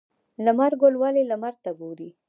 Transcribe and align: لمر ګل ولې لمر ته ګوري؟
لمر 0.45 0.71
ګل 0.81 0.95
ولې 1.01 1.23
لمر 1.31 1.53
ته 1.63 1.71
ګوري؟ 1.79 2.09